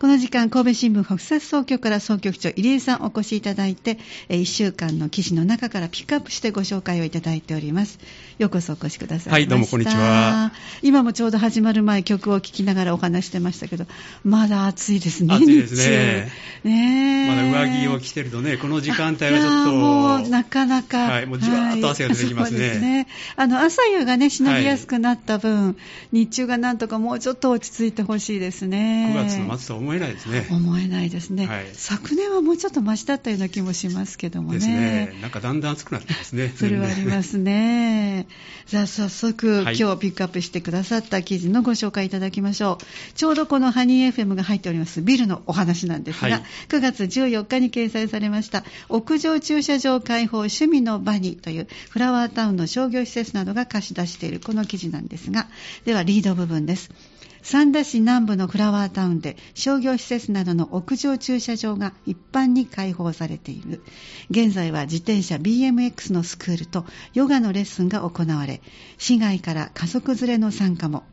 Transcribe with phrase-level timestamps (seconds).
[0.00, 7.98] この時間、神戸新聞北薩総局から総局長入江さんお越しいただいて、1週間の記事の中からピックアップしてご紹介をいただいております。
[8.38, 10.52] ようこそお越しくださいはい、どうもこんにちは。
[10.82, 13.86] 今もちょうど始まる前曲を聴きながらお話してましたけど、
[14.22, 15.34] まだ暑いですね。
[15.34, 16.30] 暑いですね。
[16.62, 19.72] ねまだ上着を着てるとね、この時間帯はちょっと。
[19.72, 20.98] もうなかなか。
[20.98, 22.60] はい、もうじわーっと汗が出てきますね。
[22.60, 23.06] はい、すね。
[23.34, 25.76] あの、朝夕がね、しのぎやすくなった分、はい、
[26.12, 29.12] 日中がなんとかもうちょっと落ち着いてほしいですね。
[29.16, 30.46] 9月の末とは思えないですね。
[30.50, 34.58] 思えないですね、はい、昨年はもうちょっとマシだったような気もしますけどもね。
[34.58, 35.18] ですね。
[35.22, 36.52] なんかだんだん暑くなってますね。
[36.54, 38.26] それはありますね。
[38.68, 42.84] じゃあ早速、はい、今日ピックアップしてくださった記事のご紹介いただきましょう。
[43.14, 55.48] ちょうどこのハニー FM が入っておりますビルのお話なんですが、はい、9月14日に掲載されました屋上駐車場開放趣味の場にというフラワータウンの商業施設などが貸し出しているこの記事なんですが、
[55.84, 56.90] ではリード部分です。
[57.50, 63.82] 三田市南部のフラワータウンで商業施設などの屋上駐車場が一般に開放されている。
[64.28, 68.60] 現在は自転車 BMX のスクールとヨガのレッスンが行われ、
[68.98, 71.04] 市外から家族連れの参加も。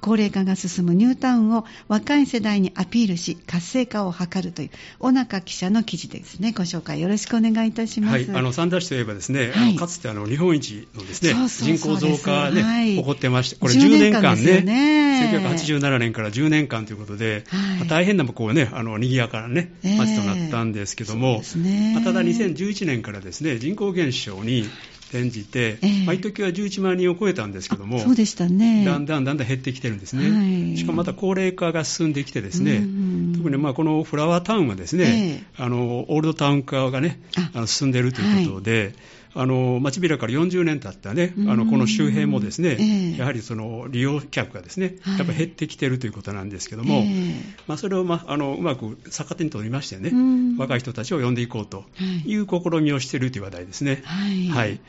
[0.00, 6.52] 高齢化が進むニュータウンを若い世代にアピールし活性化を図るという小中記者の記事ですね。
[6.52, 14.62] ご紹介よろしくお願いいたします、はい、あの三田市といえばですね、はい、かつてあの日本一のですね人口増加ね、はい、起こってましてこれ10年間ね。
[14.62, 24.64] ね1987年から10年間ということで、はい、大変なこうねあの賑やかなね街となったんですけども、えーね、ただ2011年からですね人口減少に
[25.10, 28.84] 転じて、えー、まあ、一時は11万人を超えたんですけども、そうでしたね。
[28.84, 30.30] だんだんだんだん減ってきてるんですね。
[30.30, 37.20] はい、しかもまた高齢化が進んできてですね、うん、特にまあこのフラワータウンはですね、えー、あの、オールドタウン化がね、
[37.54, 37.60] あ。
[37.60, 38.94] の進んでいるということで、はい
[39.34, 50.12] あの町開から40年経ったね、あのこの周辺もですね、えー、やはりその利用客がですね、やっぱり減ってきているということなんですけども、えー、まあ、それを、まあ、あのうまく逆手に取りましてね、
[50.58, 51.84] 若い人たちを呼んでいこうと
[52.26, 54.02] いう試みをしているという話題ですね。
[54.04, 54.80] はい、はい。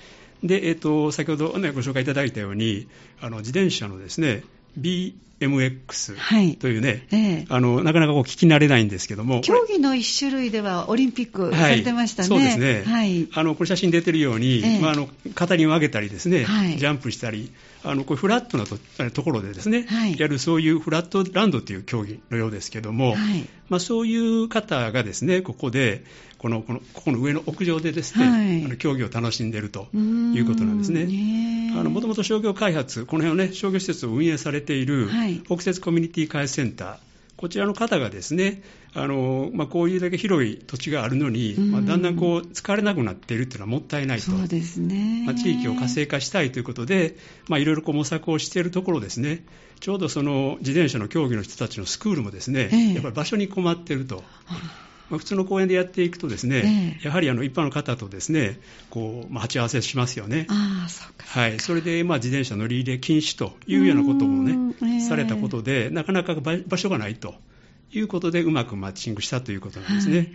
[0.43, 2.87] で、えーと、先ほど、ね、ご紹介いただいたように、
[3.21, 4.43] あの自転車のですね
[4.79, 17.51] BMX というね、はいええ、あのなかなかこう聞き慣れないんですけども、競技の一種類ではオリンピックされてましたね、はい、そうですね、はい、あのこれ写真出てるように、え、まあ、あの片輪を上げたりですね、はい、ジャンプしたり、
[17.83, 18.77] あのこれフラットなと
[19.11, 26.03] ところでですね、はい、やるそういうフラットランドという競技のようですけども、はい、まあ、そういう方がですねここで
[26.37, 31.05] このこのここの上の屋上でですね、はい、あの競技を楽しんでいるということなんですね。
[31.71, 35.09] もともと商業開発、この辺をね商業施設を運営されている、
[35.45, 36.97] 北摂コミュニティ開発センター
[37.41, 38.61] こちらの方がですね、
[38.93, 45.23] あのまあ、こういうだけ広い土地があるのに、まあ、だんだんこう使われなくなっているというのはもったいないと、そうですね。
[45.25, 47.15] まあ、地域を活性化したいということで、
[47.47, 49.43] まあ、いろいろこう模索をしているところですね、
[49.79, 54.23] ちょうどその自転車の競技の人たちのスクールもですね、ええ、やっぱり場所に困っていると。
[55.11, 60.47] まあ、普通の公園でやっていくとですね、えー、やはりあの一般の方とですねこう、まあ、鉢合わせしますよね。
[60.49, 67.35] あそうかはい、それで、まあ、自転車乗り入れ禁止というようなこともね、えー、されたことで、なかなか場所がないと。
[67.93, 70.17] いうことでうまくマッチングしたということなんですね。
[70.17, 70.29] はいは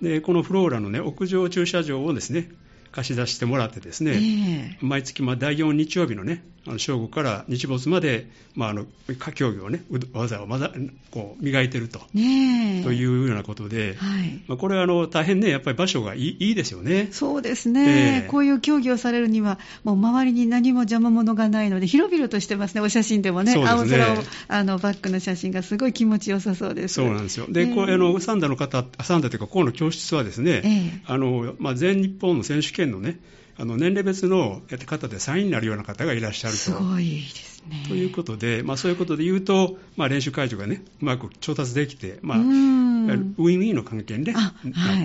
[0.00, 2.50] い、でこのフローラの、ね、屋上駐車場をですね
[2.92, 8.86] 貸し出してもらってですね、えー、毎月まあ第4日曜日のね、あの正午から日没まで、まあ、あの
[9.34, 9.82] 競技をね、
[10.12, 10.70] 技をまだ
[11.10, 14.42] こう磨いてると,、ね、というようなことで、はい。
[14.46, 17.08] まあ、これはあの大変ね、やっぱり場所がいいいいですよね。
[17.12, 23.66] そうですね、えー、こういう競技をされるには、もう周りに何も邪魔者がないので、広々としてますね、お写真でもね、ね。
[23.66, 24.16] 青空を
[24.48, 26.94] あのバックの写真がすごい気持ちよさそうです。
[26.94, 27.46] そうなんですよ。
[27.48, 33.18] で、えー、こうあのサンダの方、サンダというか、こうの教室はですね、えー、あのまあ、全日本の選手権のね、
[33.60, 36.58] あの年齢別のやって方で3位になるような方がいらっしゃると。
[36.58, 37.84] すごいですね。
[37.88, 44.54] ということで、まあ、そういうことで言うと、まあ、練習会場がね、うまく調達できて、まあ、ウィンウィンの関係に、ね、な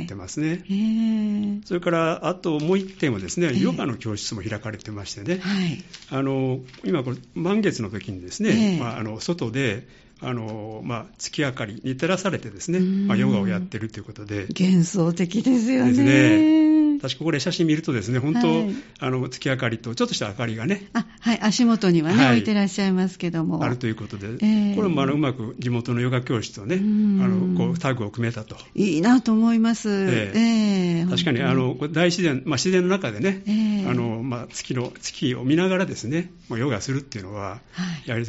[0.03, 0.49] ってますね。
[0.49, 9.87] はい、それから、あともう一点はですね、ヨガの教室も開かれてましてね、はい、あの今これ、満月の時にですね、まあ、あの外で、
[10.21, 14.47] あのまあ、月明かりに照らされてですね、まあ、ヨガをやってるということで。
[14.57, 15.89] 幻想的ですよね。
[15.89, 16.72] ですね。
[17.03, 23.61] 私ここで写真見るとですね、本当、はい、あの月明かりとちょっとした明かりがね、あはい、足元にはね、はい、置いてらっしゃいますけども。
[23.61, 28.55] あるということで、えー、これもあのうまく地元のヨガ教室とね、あのこうタッグを組めたと。
[28.73, 29.89] いいなと思います。
[29.89, 38.25] えー、えー、確かにあの大自然、まあ、自然の中でね、えー、あのまあ、月の月を見ながらですね、ヨガするっていうのは、はい、やはり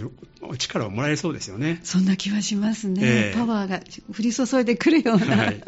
[0.58, 1.80] 力をもらえそうですよね。
[1.82, 3.00] そんな気はしますね。
[3.02, 5.24] えー、パワーが降り注いでくるような。
[5.34, 5.64] はい。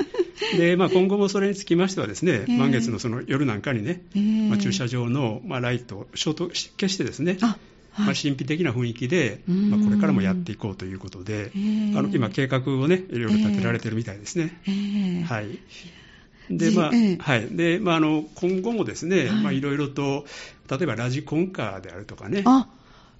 [0.59, 7.57] で、まあ、今後もそれにつきましてはですね、えー、満月のその夜なんかにね、えー、まあ、駐車場の、まあ、ライトを消灯消してですね、まあ、
[8.05, 14.61] 神秘的な雰囲気で、まあ、これからもやっていこうということで、あの今、計画をね、いろいろ立てられてるみたいですね。
[15.27, 15.59] はい
[16.51, 17.49] でまあはい。
[17.51, 20.27] でまあ、あの今後もですね、まあ、いろいろと、
[20.71, 22.43] 例えばラジコンカーであるとかね。
[22.47, 22.69] あ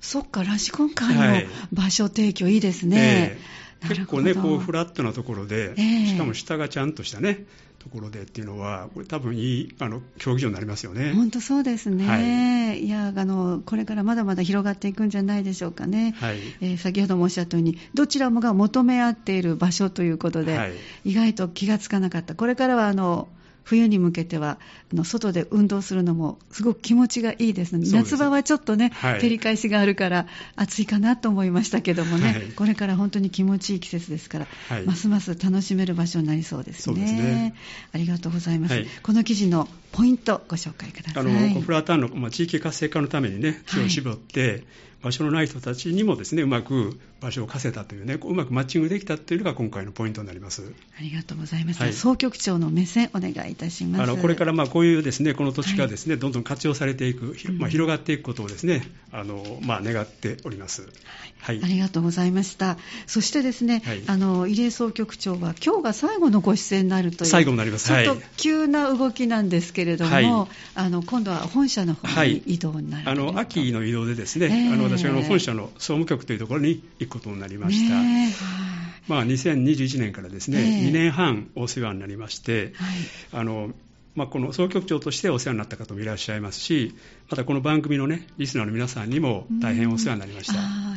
[0.01, 3.39] そっか、ラジコンカーの場所提供、いいですね。
[3.39, 7.45] えー、結構ね、こうフラットなところで、えー、しかも下がちゃんとしたね、
[7.79, 11.13] ところでっていうのは、これ多分いいあの競技場になりますよね。
[11.13, 12.07] 本当そうですね。
[12.07, 16.15] はい、いやあのこれからまだまだ広がっていくんじゃないでしょうかね。
[16.19, 20.73] はい、えー、先ほどもおっしゃったように、どちらもが求め合っている場所ということで、はい、
[21.05, 22.35] 意外と気がつかなかった。
[22.35, 23.29] これからはあの
[23.67, 24.59] 冬に向けては
[24.93, 36.83] あの外で運動するのもすごく気持ちがいいですので夏場はちょっとね、はい、照り返しがあるから暑いかなと思いましたけどもね、はい、これから本当に気持ちいい季節ですから、はい、ますます楽しめる場所になりそうですね。
[36.83, 37.55] そうですね。
[37.93, 41.23] ありがとうございます、この記事のポイントご紹介ください。
[41.23, 44.65] あのフラターンの、まあ、地域活性化のためにね気を絞って、
[45.03, 50.75] 場所のない人たちにもですねうまく場所を貸せたというねうまくマッチングできたというのが今回のポイントになります。
[50.99, 54.03] ありがとうございます、はい、総局長の目線お願いいたします。
[54.03, 58.83] あのこれからまあこういうですねこの土地がですね、はい、どんどん活用されていく、まあ、広がっていくことをですね
[59.13, 60.89] あの、まあ、願っております、
[61.39, 62.77] はい、ありがとうございました。
[63.07, 67.87] そしてですね、あの入江総局長は今日が最後のご出演になるという最後になります。
[67.87, 77.95] ちょっと急な動きなんですけれども、あの今度は本社の方に移動になる、あの秋の移動でですね、えー、あの私は本社の総務局というところに行くことになりました。
[77.95, 78.33] ね
[79.09, 83.71] まあ、2021年からですね、えー、2年半お世話になりまして、はい、あの
[84.17, 86.95] まあ、この総局長としてお世話になった方もいらっしゃいますし、
[87.29, 90.55] またこの番組のね、リスナーの皆さんにも大変お世話になりました。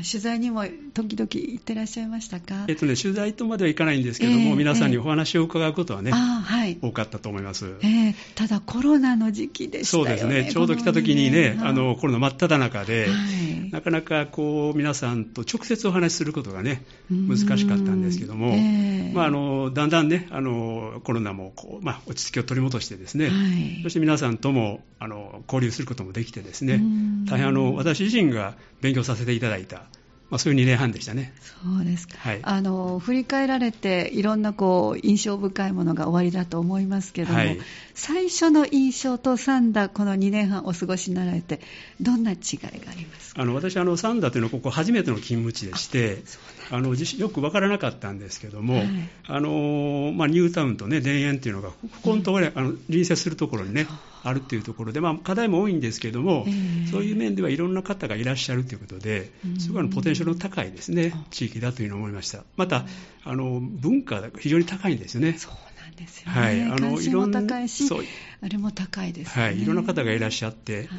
[0.10, 0.63] 取材にも
[0.94, 2.63] 時々行ってらっしゃいましたか？
[2.69, 7.66] えっとね、取材とまではいかないんですけども、えー、皆さんにお話を伺うことはね、はい、多かったと思います。
[7.81, 10.18] えー、ただコロナの時期でしたよね。
[10.18, 26.82] そうですね、ちょうど来た時にね、あの、コロナ真っ只中で、はい、なかなかこう、皆さんと直接お話しすることがね、難しかったんですけども、えー、まあ、あの、だんだんね、あの、コロナもこう、まあ、落ち着きを取り戻してですね、はい、そして皆さんとも、あの、交流することもできてですね、
[27.30, 29.84] 大変あの、私自身が勉強させていただいた、
[30.30, 31.34] まあ、そういう2年半でしたね。
[31.64, 32.16] そうですか。
[32.20, 37.60] はい、あの振り返られていろんなこう印象深いものが終わりだと思いますけども、はい、
[37.96, 41.62] 最初の印象と三田この2年半お過ごしになられて
[42.00, 43.42] どんな違いがありますか？
[43.42, 46.24] あの私あの三田というのはここ初めての勤務地でして、
[46.72, 48.88] あのよく分からなかったんですけども、はい、
[49.28, 53.88] あのまあ、ニュータウンと、ね、田園というのが、ここのところ、あの隣接するところにね、
[54.24, 62.44] あるというところで、まあ、課題も多いんですけども、えー、そういう面ではいろんな方がいらっしゃるということで、すごいポテンシャルの高いですね、地域だというふうに思いました。
[62.57, 62.86] また、
[63.24, 65.38] あの文化が非常に高いんですよね。
[66.00, 66.42] ですよね。
[66.42, 67.89] はい、あのいろんな高いし、
[68.42, 70.89] あれも高いです、ね、はい、いろんな方がいらっしゃって、はい、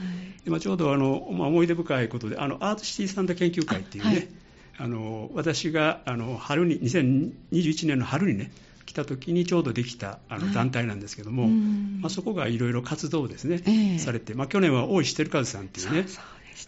[0.46, 4.28] 今ちょうどあの、まあ、思い出深いことで、あのアートシティサンタ研究会っていうね、
[4.78, 8.52] あの私があの春に2021年の春にね
[8.86, 16.06] 来た時にちょうどできたあの団体なんですけども、はい、まあ、そこがいろいろ活動をですね、えー、されて、まあ、去年は大石輝和さんっていうね、ね、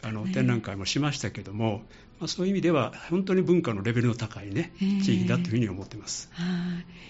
[0.02, 1.82] あの展覧会もしましたけども、
[2.22, 6.30] まあ、そういう意味では本当に文化のレベルの高い、ね、地域だというふうに思ってます、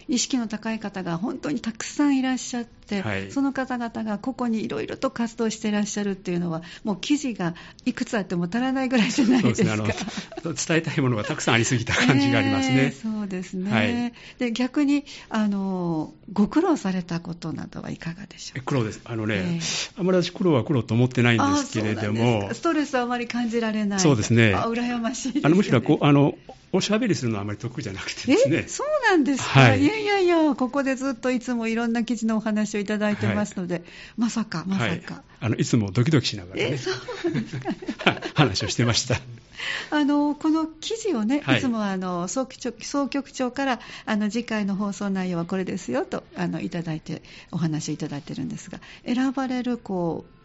[0.08, 7.54] 意識の高い方が本当にたくさんいらっしゃって、はい、その方々が個々にいろいろと活動していらっしゃるっていうのはもう記事が
[7.84, 9.76] いくつあっても足らないぐらいじゃないですか。
[9.76, 10.06] そうです
[10.48, 10.54] ね。
[10.66, 12.76] 伝えたいものがたくさんありすぎた感じがありますね。
[12.84, 19.02] えー、そうですね、はい、で逆にあのご苦労されたことなどはいかがでしょう苦労です。
[19.04, 22.48] あのね、えー、あまり私苦労は苦労と思ってないんですけれども。
[22.54, 24.00] ストレスはあまり感じられない。
[24.00, 24.54] そうですね。
[24.54, 26.34] あ羨ましい、ね、あのむしろこうあの
[26.74, 28.64] おしゃべりするのはあまり得意じゃなくてですね。
[28.66, 33.84] そうなんですか、はい、いやいやいや、ここでずっといつもいろんな記事のお話をいただいてますので、はい、
[34.16, 35.56] まさか、まさか、はい、あの。
[35.56, 36.90] いつもドキドキしながらね、そ
[37.28, 39.20] うですか、ね、 話をしてました。
[39.90, 50.41] あのこの記事をね、い、つもあの総局長総局長からあの次回の放送内容はこれですよとあのいただいてお話をいただいてるんですが選ばれるこう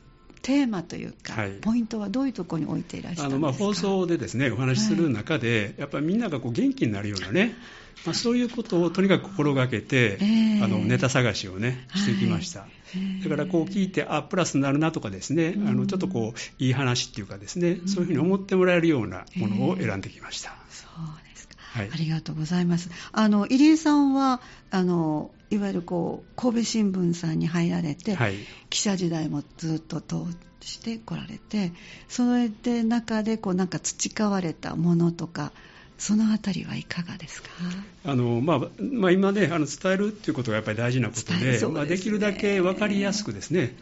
[0.48, 3.36] テーマというか、はい、ポイントはどういうところに置いていらっしゃるんですか？
[3.36, 7.54] あの、まあ、放送でですねお話しする中で、はい、やっぱりみんながこう元気になるようなね、
[8.06, 12.68] まあ、そういうことをとにかく心がけて、えー、あのネタ探しをねしてきました、は
[13.20, 21.27] い、だからこう聞いてあプラスになるなとかですね、あのちょっとこういい話っていうかですね、そういうふうに思ってもらえるようなものを選んできました、えー、そう
[21.78, 22.90] はい、ありがとうございます。
[23.12, 24.42] あの入江さんは
[24.72, 28.36] あのいわゆるこう神戸新聞さんに入られて、はい、
[28.70, 30.26] 記者時代もずっと通
[30.62, 31.72] してこられて
[32.10, 35.54] それで中でこうなんか培われたものとか
[35.98, 37.50] そのあたりはいかがですか？
[38.06, 38.60] あの、まあ
[38.92, 43.76] まあ、今ねあの伝えるっていうことがやっぱり大事なことでで、ね、まあ、できるだけ分かりやすくですね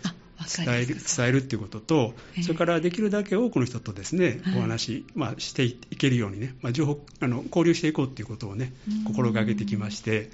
[0.44, 2.14] 伝える伝えるっていうことと、
[2.44, 8.74] それからできるだけ多くの人とですね、お話、まあ、していけるようにね、まあ、情報あの交流していこうっていうことをね、
[9.06, 10.30] 心がけてきまして、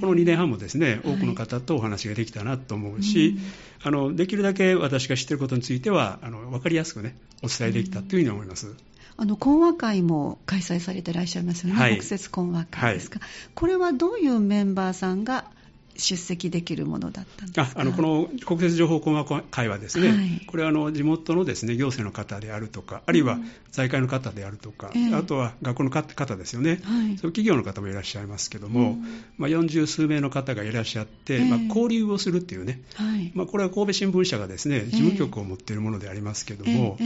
[0.00, 3.38] この2年半もですね、多くの方とお話ができたなと思うし、
[3.82, 8.74] あのできるだけ私が知っていることについてはあの分かりやすくね、お伝えできたというふうに思います。
[9.20, 15.50] あの講話会も開催されていらっしゃいますよね、はい、北節講話会ですか、はい、これはどういうメンバーさんが
[15.98, 23.38] 出席できるものだったんですああのこの国設情報講話会はですね、はい、これはあの地元のですね行政の方であるとか、あるいは
[23.72, 29.04] 財界の方であるとか、うん、あとは学校の方ですよね、はい、そういう企業の方もいらっしゃいますけども、うん、
[29.36, 36.96] まあ、40数名の方がいらっしゃって、まあ、交流をするっていうね、はい、まあ、これは神戸新聞社がですね事務局を持っているものでありますけども、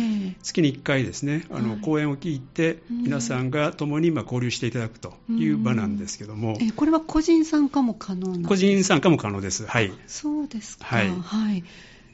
[0.42, 8.81] 月に1回ですねあの講演を聞いて、皆さんが共にまあ交流していただくという場なんですけども、これは個人参加も可能なんですか？
[8.82, 9.66] 個人参加も可能です。
[9.66, 9.92] はい。
[10.06, 10.84] そうですか。
[10.84, 11.08] はい。
[11.08, 11.64] はい、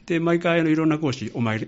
[0.05, 1.67] で毎回のいろんな講師お招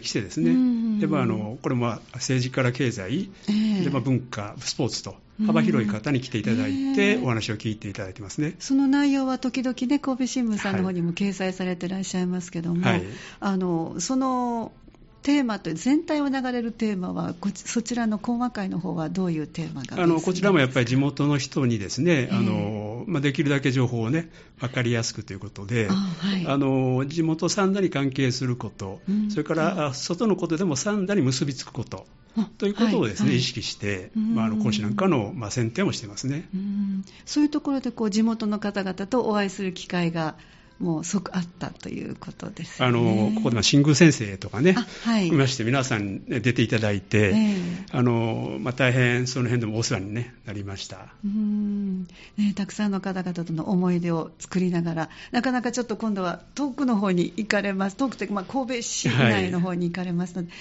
[0.00, 8.54] きしてですね、でまあ、あのこれも政治から経済、えー、でまあ、文化、スポーツと幅広い方に来ていただいて、お話を聞いていただいてますね。
[8.58, 13.02] その内容は時々ね、神戸新聞さんの方にも掲載されていらっしゃいますけども、はい、
[13.40, 14.72] あのその
[15.22, 32.06] テーマと全体を流れるテーマはそちらの講話会の方はどういうテーマがあのこちらもやっぱり地元の人にですね、えー、あのまあ、できるだけ情報をね分かりやすくということであ、はい、あの地元三田に関係すること、うん、それから、うん、外のことでも三田に結びつくこと
[32.58, 33.28] ということをですね、はい。
[33.30, 36.48] はい、意識して、まあ、あの講師なんかの、まあ、選定をしてますね。
[37.26, 40.36] そういうところでこう地元の方々とお会いする機会が
[40.82, 51.14] もう即あったということです、ね、あのここで新宮先生とかね、はい、いまして皆さん出ていただいて、えー、あのまあ、大変その辺でもお世話に、ね、なりました。
[51.24, 51.81] うん、
[52.36, 57.96] ね、たくさんの方々との思い出を作りながらなかなかちょっと今度は遠くの方に行かれます。
[57.96, 60.54] 遠くというか、まあ、神戸市内の方に行かれますので、は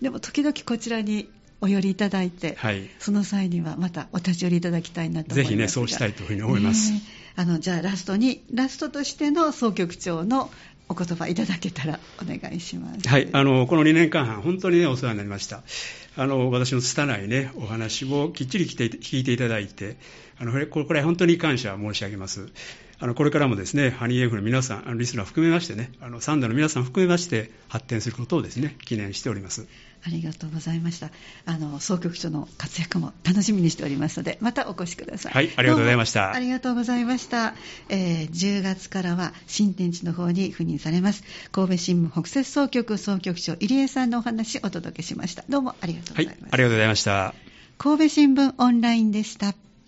[0.00, 1.28] い、でも時々こちらに
[1.60, 6.92] お寄りいただいて、はい、その際にはまたお立ち寄りいただきたいなと思いますぜひねそうしたいというふうに思います、
[7.34, 10.50] あのじゃあラストにラストとしての総局長の
[10.88, 13.08] お言葉いただけたらお願いします。
[13.08, 15.62] はい、あのこの2年間半本当にねお世話になりました。
[16.16, 19.96] あの私の拙いねお話をきっちり聞いていただいて、
[20.38, 22.48] あのこれは本当に感謝申し上げます。
[22.98, 29.66] あのこれからもですねハニーエフの皆さん、あのリスナー含めましてね、あのサンダの皆さん含めまして発展することをですね記念しております。
[30.06, 31.10] ありがとうございました。
[31.46, 35.32] あの総局長の活躍も楽しみにしておりますので、またお越しください。
[35.32, 36.32] はい、ありがとうございました。
[36.32, 37.54] ありがとうございました。
[37.88, 41.24] えー、10月からは新天地の方に赴任されます。
[41.50, 45.44] 神戸新聞北摂総局総局長入江さんのお話をお届けしました。
[45.48, 46.42] どうもありがとうございました。
[46.42, 47.34] はい、ありがとうございました。
[47.78, 49.65] 神戸新聞オンラインでした。